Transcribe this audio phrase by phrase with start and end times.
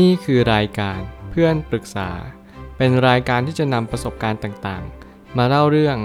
[0.00, 0.98] นี่คือรายการ
[1.30, 2.10] เพื่อนปรึกษา
[2.76, 5.96] เป็นรายการที่จะนำประสบการณ์ต่างๆ มาเล่าเรื่อง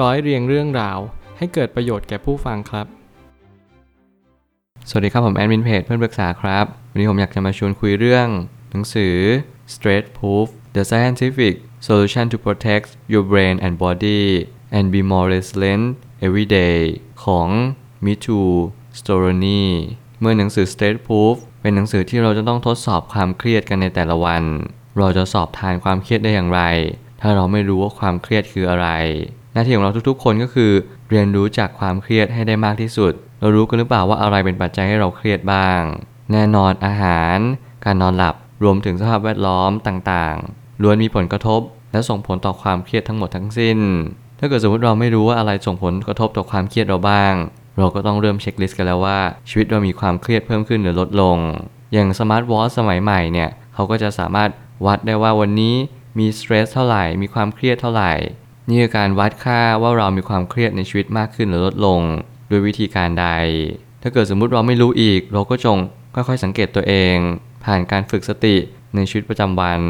[0.00, 0.98] ร้อยเรียงเรื่องราว
[1.38, 2.86] ให้เกิดประโยชน์แก่ผู้ฟังครับ
[4.88, 8.28] สวัสดีครับผมแอดมินเพจเพื่อนปรึกษาครับ วันนี้ผมอยากจะมาชวนคุยเรื่อง
[8.70, 9.14] หนังสือ
[9.72, 11.54] Stress Proof The Scientific
[11.86, 14.22] Solution to Protect Your Brain and Body
[14.76, 15.86] and Be More Resilient
[16.26, 16.78] Every Day
[17.24, 17.48] ของ
[18.04, 18.40] Mitu
[18.98, 19.62] Storoni
[20.20, 24.42] เมื่อหนังสือ Stress Proof เป็นหนังสือที่เราจะต้องทดสอบความเครียดกันในแต่ละวัน
[24.98, 26.62] เราจะสอบทานความเครียดได้อย่างไร
[27.20, 28.88] ถ้าเราไม่รู้ว่าความเครียดคืออะไร
[29.52, 30.72] หน้าที่ของเราทุกๆ คนก็คือ
[31.10, 35.80] เรียนรู้จากความเครียดให้ได้มากที่สุด เรารู้กันหรือเปล่าว่าอะไรเป็นปัจจัยให้เราเครียดบ้าง
[36.32, 37.36] แน่นอนอาหาร
[37.84, 41.60] การนอนหลับรวมถึงสภาพแวดล้อมต่างๆล้วนมีผลกระทบ
[41.92, 43.78] และส่งผลต่อความเครียดทั้งหมดทั้งสิ้น
[44.38, 47.34] ถ้าเกิดสมมติเราไม่รู้ว่าอะไรส่งผลกระทบต่อความเครียดเราบ้าง
[47.78, 49.18] เราก็ต้องเริ่ม checklist กันแล้วว่า
[49.48, 51.38] ชีวิตเรามีความเครียดเพิ่มขึ้นหรือลดลง
[51.92, 54.50] อย่างสมาร์ทวอทสมัยใหม่เนี่ยเขาก็จะสามารถ
[54.86, 55.74] วัดได้ว่าวันนี้
[56.18, 58.12] มี stress เท่าไหร่ มีความเครียดเท่าไหร่
[58.68, 62.00] นี่คือการวัดค่าว่าเรามีความเครียดในชีวิตมากขึ้นหรือลดลง
[62.50, 63.28] ด้วยวิธีการใด
[64.02, 65.78] ถ้าเกิดสมมุติเราไม่รู้อีก เราก็จง
[66.14, 67.16] ค่อยๆสังเกตตัวเอง
[67.64, 68.56] ผ่านการฝึกสติ
[68.94, 69.80] ในชีวิตประจำวัน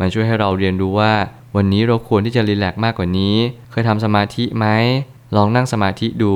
[0.00, 1.12] มันช่วยให้เราเรียนรู้ว่า
[1.56, 3.34] วันนี้เราควรที่จะรีแลกซ์มากกว่านี้
[3.70, 4.66] เคยทำสมาธิไหม
[5.36, 6.34] ลองนั่งสมาธิดู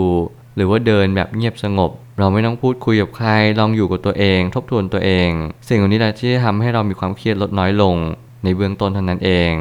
[0.56, 5.30] หรือว่าเดินแบบเงียบสงบ เราไม่ต้องพูดคุยกับใคร ลองอยู่กับตัวเอง ทบทวนตัวเอง
[5.68, 7.96] สิ่งเหล่านี้แหละที่จะทำให้เรามีความเครียดลดน้อยลง
[8.44, 9.52] ในเบื้องต้นเท่านั้นเอง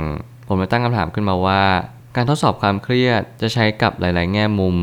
[0.47, 1.63] ผมเลยตั้งคำถามขึ้นมาว่า
[2.15, 4.77] การทดสอบความเครียดจะใช้กับหลาย ๆ แง่มุม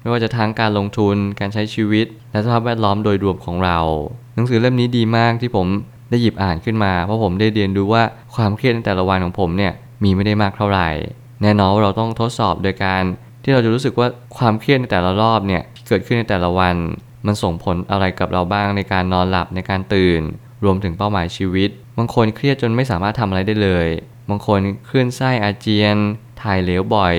[0.00, 3.78] ไม่ว่าจะทั้งการลงทุน การใช้ชีวิต และสภาพแวดล้อมโดยรวมของเรา
[4.34, 5.66] หนังสือเล่มนี้ดีมากที่ผม
[6.10, 8.02] ได้หยิบอ่านขึ้นมา เพราะผมได้เรียนรู้ว่า
[8.34, 9.72] ความเครียดในแต่ละวันของผมเนี่ย
[10.04, 10.88] มีไม่ได้มากเท่าไหร่
[11.42, 13.02] แน่นอนว่าเราต้องทดสอบโดยการ
[13.46, 16.76] ที่เราจะรู้สึกว่าความเครียดในแต่ละรอบเนี่ยที่เกิดขึ้นในแต่ละวัน
[17.26, 20.22] มันส่งผลอะไรกับเราบ้างในการนอนหลับในการตื่น
[20.64, 23.88] รวมถึงเป้าหมายชีวิต บางคนเครียดจนไม่สามารถทำอะไรได้เลย
[24.30, 25.96] บางคนคลื่นไส้อาเจียน
[26.42, 27.14] ถ่ายเหลวบ่อย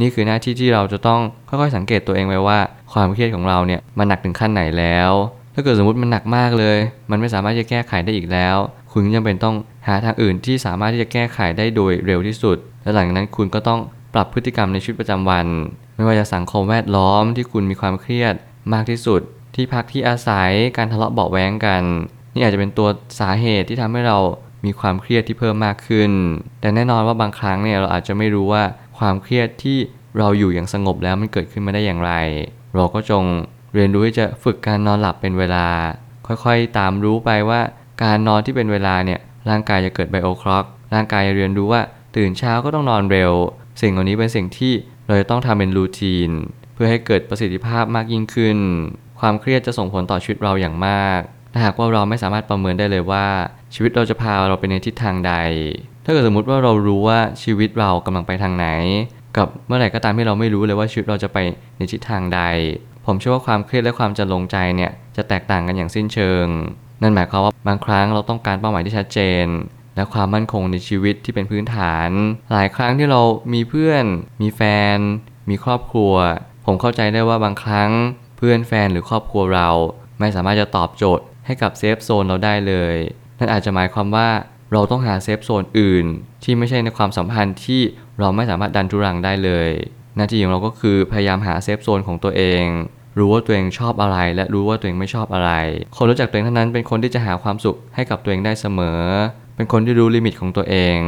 [0.00, 2.58] นี่คือหน้าที่ที่เราจะต้องค่อยๆสังเกตตัวเองไว้ว่า
[2.92, 5.12] ความเครียดของเราเนี่ยมันหนักถึงขั้นไหนแล้ว
[5.54, 6.78] ถ้าเกิดสมมติมันหนักมากเลย
[7.10, 8.56] มันไม่สามารถจะแก้ไขได้อีกแล้ว
[8.92, 9.56] คุณยังเป็นต้อง
[9.86, 13.80] หาทางอื่นที่สามารถที่จะแก้ไขได้โดยเร็วที่สุด และหลังจากนั้นคุณก็ต้อง
[14.14, 15.46] ปรับพฤติกรรมในชีวิตประจำวัน
[15.96, 18.34] ไม่ว่าจะสังคมแวดล้อมที่คุณมีความเครียด
[18.72, 19.20] มากที่สุด
[19.54, 21.82] ที่พักที่อาศัยการทะเลาะเบาแว้งกัน
[22.34, 22.88] นี่อาจจะเป็นตัว
[23.20, 24.18] สาเหตุที่ทำให้เรา
[24.66, 26.10] มีความเครียดที่เพิ่มมากขึ้น
[26.60, 28.62] แต่แน่นอนว่าบางครั้งเนี่ยเราอาจจะไม่รู้ว่า
[28.98, 29.78] ความเครียดที่
[30.18, 32.12] เราอยู่อย่างสงบแล้วมันเกิดขึ้นมาได้อย่างไร
[32.76, 33.24] เราก็จง
[33.74, 35.66] เรียนรู้ที่จะฝึกการนอนหลับเป็นเวลา
[36.26, 37.60] ค่อยๆตามรู้ไปว่า
[38.02, 39.20] การนอนที่เป็นเวลาเนี่ย
[39.50, 41.82] ร่างกายจะเกิดไบโอคล็อกร่างกายจะเรียนรู้ว่า
[42.16, 43.32] ตื่นเช้าก็ต้องนอนเร็ว
[43.80, 44.72] สิ่งเหล่านี้เป็นสิ่งที่
[45.06, 46.30] เราจะต้องทำเป็นรูทีน
[46.74, 48.58] เพื่อให้เกิดประสิทธิภาพมากยิ่งขึ้น
[49.20, 51.20] ความเครียดจะส่งผลต่อชีวิตเราอย่างมาก
[51.52, 53.26] ถ้าหากว่าเราไม่สามารถประเมินได้เลยว่า
[53.74, 55.34] ชีวิตเราจะพาเราไปในทิศทางใด
[56.04, 58.66] ถ้าเกิดสมมติว่าเรารู้ว่าชีวิตเรากำลังไปทางไหน
[59.36, 61.38] กับเมื่อไหร่ก็ตามที่เราไม่รู้เลยว่าชีวิตเราจะไป
[61.76, 62.40] ในทิศทางใด
[63.06, 66.46] ผมเชื่อว่าความเครียดและความจะลงใจเนี่ยจะแตกต่างกันอย่างสิ้นเชิง
[67.02, 69.46] นั่นหมายความว่าบางครั้งเราต้องการเป้าหมายที่ชัดเจน
[69.96, 72.10] และความมั่นคงในชีวิตที่เป็นพื้นฐาน
[72.52, 73.20] หลายครั้งที่เรา
[73.54, 74.04] มีเพื่อน
[74.42, 74.62] มีแฟ
[74.96, 74.98] น
[75.50, 76.14] มีครอบครัว
[76.66, 77.90] ผมเข้าใจได้ว่าบางครั้ง
[78.36, 79.68] เพื่อนแฟนหรือครอบครัวเรา
[80.20, 82.96] ไม่สามารถจะตอบโจทย์ให้กับเซฟโซนเราได้เลย
[83.38, 84.28] นั่นอาจจะหมายความว่า
[84.72, 86.06] เราต้องหา safe zone อื่น
[86.44, 87.80] ที่ไม่ใช่ในความสัมพันธ์ที่
[88.18, 89.70] เราไม่สามารถดันทุรังได้เลย
[90.16, 92.64] หน้าที่ของเราก็คือพยายามหา safe zone ของตัวเอง
[93.18, 95.50] รู้ว่าตัวเองชอบอะไร และรู้ว่าตัวเองไม่ชอบอะไร
[95.96, 99.00] คนรู้จักตัวเองเท่านั้นเป็นคนที่จะหาความสุขให้กับตัวเองได้เสมอ
[99.60, 100.98] เป็นคนที่รู้ limit ของตัวเอง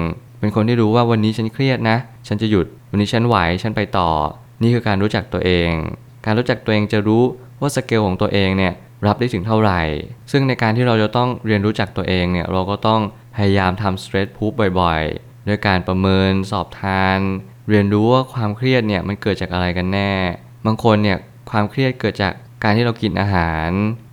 [0.40, 1.96] เป็นคนที่รู้ว่าวันนี้ฉันเครียดนะ
[2.28, 4.10] ฉันจะหยุด วันนี้ฉันไหว ฉันไปต่อ
[4.62, 5.70] นี่คือการรู้จักตัวเอง
[6.26, 7.22] การรู้จักตัวเองจะรู้
[7.60, 8.72] ว่าสเกลของตัวเองเนี่ย
[9.06, 9.80] รับได้ถึงเท่าไหร่
[10.32, 13.00] ซึ่งในการที่เราจะต้องเรียนรู้จักตัวเองเนี่ยเราก็ต้อง
[13.36, 17.18] พยายามทำ stress proof บ่อยๆ ด้วยการประเมินสอบทาน
[17.68, 20.12] เรียนรู้ว่าความเครียดเนี่ยมันเกิดจากอะไรกันแน่
[20.66, 21.18] บางคนเนี่ย
[21.50, 23.70] ความเครียดเกิดจากการที่เรากินอาหาร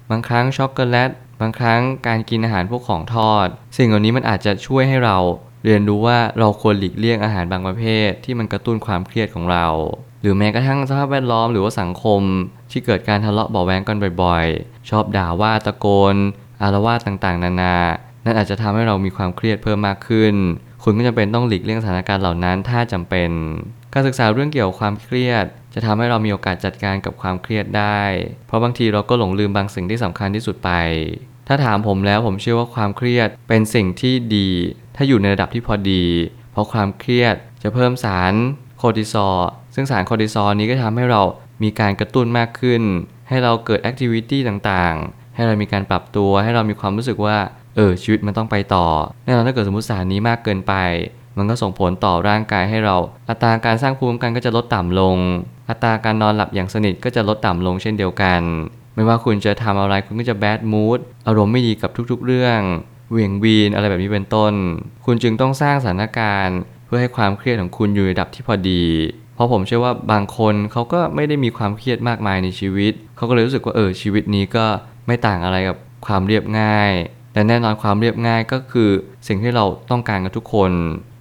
[0.10, 1.12] บางครั้งช็อกโกแลต
[1.42, 5.18] บางครั้งการกินอาหารพวกของทอด สิ่งเหล่านี้มันอาจจะช่วยให้เรา
[5.66, 9.68] เรียนรู้ว่าเราควรหลีกเลี่ยงอาหารบางประเภท ที่มันกระตุ้นความเครียดของเรา
[10.22, 12.22] หรือแม้กระทั่งสภาพแวดล้อมหรือว่าสังคม
[12.72, 16.16] ที่เกิดการทะเลาะเบาแวงกันบ่อยๆ ชอบด่าว่าตะโกน
[16.62, 17.78] อารวาสต่างๆ นานา
[18.26, 20.36] นั่นอาจจะทำให้เรามีความเครียดเพิ่มมากขึ้น
[20.84, 23.30] คุณก็จำเป็นต้องหลีกเลี่ยงสถานการณ์เหล่านั้นถ้าจำเป็น
[23.94, 28.02] การศึกษาเรื่องเกี่ยวกับความเครียดจะทำให้เรามีโอกาสจัดการกับความเครียดได้
[28.48, 30.72] เพราะบางทีเราก็หลงลืมบางสิ่งที่สำคัญที่สุดไป
[31.52, 34.50] ถ้าถามผมแล้วผมเชื่อว่าความเครียดเป็นสิ่งที่ดี
[34.96, 36.06] ถ้าอยู่ในระดับที่พอดี
[36.52, 38.34] เพราะความเครียดจะเพิ่มสาร
[38.78, 39.38] โคอร์ติซอล
[39.76, 41.22] ซึ่งสารโคอร์ติซอลนี้ก็ทำให้เรา
[41.64, 42.82] มีการกระตุ้นมากขึ้น
[43.30, 47.38] ให้เราเกิด activity ต่างๆ ให้เรามีการปรับตัว ให้เรามีความรู้สึกว่า
[47.76, 48.88] เอเออ ชีวิตมันต้องไปต่อ
[49.26, 50.74] แน่นอนถ้าเกิดสมมติสารนี้มากเกินไป
[51.38, 52.96] มันก็ส่งผลต่อร่างกายให้เรา
[53.30, 55.18] อัตราการสร้างภูมิคุ้มกันก็จะลดต่ำลง
[55.70, 58.42] อัตราการนอนหลับอย่างสนิทก็จะลดต่ำลงเช่นเดียวกัน
[59.00, 62.60] ไม่ว่าคุณจะทำอะไรคุณก็จะ bad mood อารมณ์ไม่ดีกับทุกๆ เรื่อง
[63.10, 64.54] เหวี่ยงวีนอะไรแบบนี้เป็นต้น
[65.06, 68.84] คุณจึงต้องสร้างสถานการณ์ เพื่อให้ความเครียดของคุณอยู่ในระดับที่พอดี
[69.36, 74.66] เพราะผมเชื่อว่าบางคนเขาก็ไม่ได้มีความเครียดมากมายในชีวิต เขาก็เลยรู้สึกว่าเออชีวิตนี้ก็
[75.08, 76.92] ไม่ต่างอะไรกับความเรียบง่าย
[77.34, 78.90] แต่แน่นอนความเรียบง่ายก็คือ
[79.28, 80.72] สิ่งที่เราต้องการกับทุกคน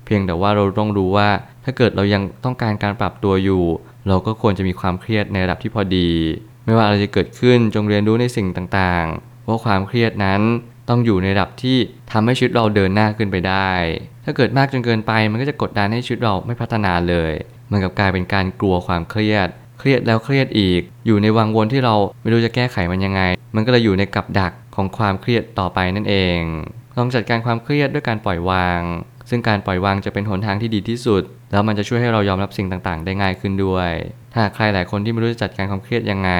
[0.05, 1.29] เพียงแต่ว่าเราต้องรู้ว่า
[1.65, 3.65] ถ้าเกิดเรายังต้องการการปรับตัวอยู่
[4.09, 6.09] เราก็ควรจะมีความเครียดในระดับที่พอดี
[6.69, 10.41] ไม่ว่าอะไรจะเกิดขึ้นจงเรียนรู้ในสิ่งต่างๆ ว่าความเครียดนั้น
[10.89, 11.79] ต้องอยู่ในระดับที่
[12.13, 13.71] ทำให้ชีวิตเราเดินหน้าขึ้นไปได้
[14.25, 17.33] ถ้าเกิดมากจนเกินไปมันก็จะกดดันให้ชีวิตเราไม่พัฒนาเลย
[17.71, 19.49] มันกับกลายเป็นการกลัวความเครียด
[19.79, 23.23] เครียดแล้วเครียดอีก อยู่ในวังวนที่เราไม่รู้จะแก้ไขมันยังไง
[23.55, 26.41] มันก็เลยอยู่ในกับดักของความเครียดต่อไปนั่นเอง
[26.97, 28.83] ลองจัดการความเครียดด้วยการปล่อยวาง
[29.31, 33.91] ซึ่งการปล่อยวางจะเป็นหนทางที่ดีที่สุด แล้วมันจะช่วยให้เรายอมรับสิ่งต่างๆ ได้ง่ายขึ้นด้วย
[34.35, 36.33] ถ้าใครหลายคนที่ไม่รู้จะจัดการความเครียดยังไง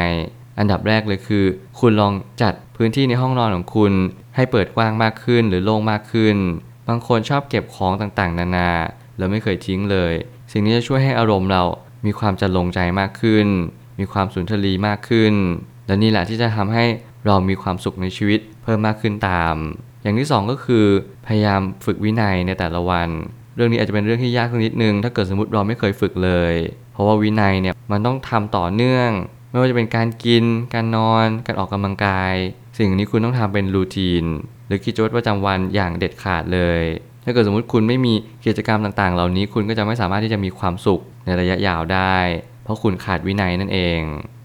[0.59, 1.45] อันดับแรกเลยคือ
[1.81, 2.13] คุณลอง
[2.43, 3.93] จัดพื้นที่ในห้องนอนของคุณ
[4.37, 6.37] ให้เปิดกว้างมากขึ้นหรือโล่งมากขึ้น
[6.89, 8.71] บางคนชอบเก็บของต่างๆ นานา
[9.19, 10.13] แล้วไม่เคยทิ้งเลย
[10.53, 11.63] สิ่งนี้จะช่วยให้อารมณ์เรา
[12.07, 13.47] มีความจะลงใจมากขึ้น
[13.99, 15.35] มีความสุนทรีมากขึ้น
[15.87, 16.85] และนี่แหละที่จะทำให้
[17.27, 19.55] เรามีความสุขในชีวิตเพิ่มมากขึ้นตาม
[20.03, 20.87] อย่างที่สองก็คือ
[21.27, 23.09] พยายามฝึกวินัยในแต่ละวัน
[23.59, 26.55] เรื่องนี้อาจจะเป็นเรื่องที่ยากสักนิดนึง ถ้าเกิดสมมติเราไม่เคยฝึกเลย
[26.93, 29.11] เพราะว่าวินัยเนี่ยมันต้องทำต่อเนื่อง
[29.51, 30.45] ไม่ว่าจะเป็นการกิน
[30.75, 32.35] การนอน การออกกำลังกาย
[32.79, 34.25] สิ่งนี้คุณต้องทำเป็นรูทีน
[34.67, 36.83] หรือกิจวัตรประจำวันอย่างเด็ดขาดเลย
[37.25, 38.15] ถ้าเกิดสมมติคุณไม่มี
[38.47, 42.17] กิจกรรมต่างๆ เหล่านี้คุณก็จะไม่สามารถที่จะมีความสุขในระยะยาวได้
[42.65, 44.01] เพราะคุณขาดวินัยนั่นเอง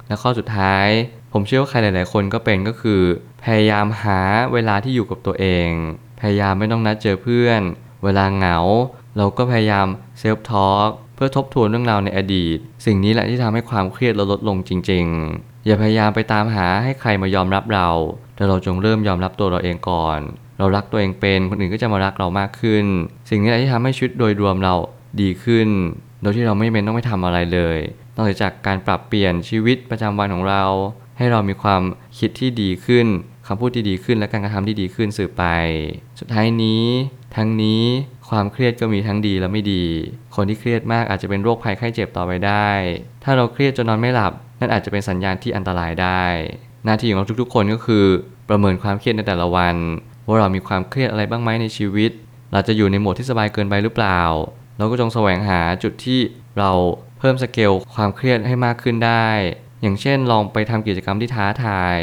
[0.07, 0.87] และข้อสุดท้าย
[1.33, 3.01] ผมเชื่อว่าใครหลาย ๆ คนก็เป็นก็คือ
[3.43, 4.19] พยายามหา
[4.53, 5.69] เวลาที่อยู่กับตัวเอง
[6.19, 7.61] พยายามไม่ต้องนัดเจอเพื่อน
[8.03, 8.57] เวลาเหงา
[9.17, 9.87] เราก็พยายาม
[10.19, 15.05] เซลฟ์ทอล์กเพื่อทบทวนเรื่องราวในอดีต สิ่งนี้แหละที่ทำให้ความเครียดเราลดลงจริง
[15.35, 17.89] ๆ อย่าพยายามไปตามหาให้ใครมายอมรับเรา
[18.35, 20.19] แต่เราจงเริ่มยอมรับตัวเราเองก่อน
[20.57, 22.85] เรารักตัวเองเป็นคนอื่นก็จะมารักเรามากขึ้น
[23.29, 24.75] สิ่งนี้แหละที่ทำให้ชีวิตโดยรวมเรา
[25.21, 25.69] ดีขึ้น
[26.21, 27.77] โดยที่เราไม่เป็นต้องไม่ทำอะไรเลย
[28.15, 30.63] นอกจากการปรับเปลี่ยนชีวิตประจำวันของเรา
[31.17, 31.81] ให้เรามีความ
[32.19, 33.07] คิดที่ดีขึ้น
[33.47, 35.43] คำพูดที่ดีขึ้นและการกระทำที่ดีขึ้นสืบไป
[36.19, 36.85] สุดท้ายนี้
[37.35, 37.83] ทั้งนี้
[38.33, 39.83] ความเครียดก็มีทั้งดีและไม่ดี
[40.35, 42.69] คนที่เครียดมากอาจจะเป็นโรคภัยไข้เจ็บต่อไปได้
[43.23, 46.23] ถ้าเราเครียดจนนอนไม่หลับ นั่นอาจจะเป็นสัญญาณที่อันตรายได้
[46.85, 48.05] หน้าที่ของเราทุกๆ คนก็คือ
[48.49, 49.75] ประเมินความเครียดในแต่ละวัน
[50.27, 52.11] ว่าเรามีความเครียดอะไรบ้างไหมในชีวิต
[52.51, 54.19] เราจะอยู่ในโหมดที่สบายเกินไปหรือเปล่า
[54.77, 56.19] เราก็จงแสวงหาจุดที่
[56.59, 56.71] เรา
[57.19, 59.27] เพิ่มสเกลความเครียดให้มากขึ้นได้
[59.81, 61.97] อย่างเช่น ลองไปทำกิจกรรมที่ท้าทาย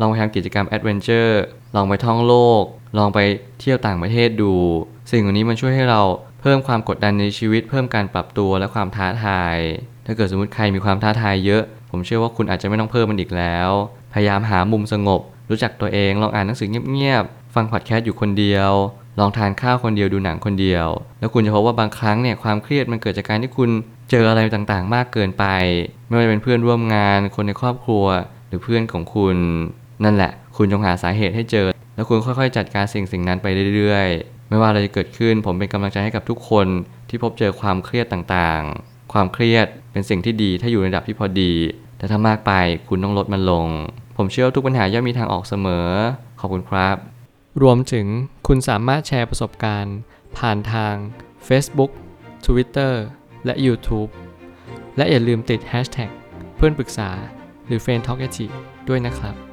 [0.00, 1.42] ลองไปทำกิจกรรม adventure
[1.76, 2.62] ลองไปท่องโลก
[2.98, 3.18] ลองไป
[3.60, 4.52] เที่ยวต่างประเทศดู
[5.10, 6.02] สิ่งเหล่านี้มันช่วยให้เรา
[6.40, 9.56] เพิ่มความกดดันในชีวิต เพิ่มการปรับตัวและความท้าทาย
[10.06, 13.70] ถ้าเกิดสมมติใครมีความท้าทายเยอะ ผมเชื่อว่าคุณอาจจะไม่ต้องเพิ่มมันอีกแล้ว
[14.12, 18.72] พยายามหามุมสงบ รู้จักตัวเอง ลองอ่านหนังสือเงียบๆ ฟังพอดแคสต์อยู่คนเดียว
[19.18, 20.86] ลองทานข้าวคนเดียวดูหนังคนเดียว
[21.18, 23.70] แล้วคุณจะพบว่าบางครั้งเนี่ยความเครียดมันเกิดจากการที่คุณ
[24.10, 25.44] เจออะไรต่างๆ มากเกินไป
[26.06, 28.06] ไม่ว่าจะเป็นเพื่อนร่วมงาน คนในครอบครัว
[28.48, 29.36] หรือเพื่อนของคุณ
[30.04, 33.46] นั่นแหละ คุณจงหาสาเหตุให้เจอ แล้วคุณค่อยๆ จัดการสิ่งสิ่งนั้นไป
[33.76, 36.66] เรื่อยๆ ไม่ว่าอะไรจะเกิดขึ้น ผมเป็นกำลังใจให้กับทุกคน
[37.08, 41.52] ที่พบเจอความเครียดต่างๆ ความเครียดเป็นสิ่งที่ดีถ้าอยู่ในระดับที่พอดี
[41.98, 42.52] แต่ถ้ามากไป
[42.88, 43.66] คุณต้องลดมันลง
[44.16, 45.88] ผมเชื่อว่าทุกปัญหาย่อมมีทางออกเสมอ
[46.40, 46.96] ขอบคุณครับ
[47.62, 48.06] รวมถึง
[48.46, 49.96] คุณสามารถแชร์ประสบการณ์
[50.38, 50.94] ผ่านทาง
[51.48, 51.90] Facebook
[52.46, 52.92] Twitter
[53.44, 54.10] และ YouTube
[54.96, 56.10] และอย่าลืมติด Hashtag
[56.56, 57.10] เพื่อนปรึกษา
[57.66, 58.20] หรือ f r ร e n d t a l k
[58.88, 59.47] ด้วยนะครับ